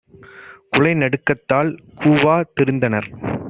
[0.69, 3.09] குலைநடுக் கத்தால் கூவா திருந்தனர்!